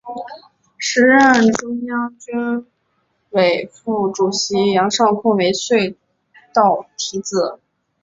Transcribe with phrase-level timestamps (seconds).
[0.79, 2.65] 时任中央军
[3.29, 5.95] 委副主席杨尚昆为隧
[6.51, 7.59] 道题字。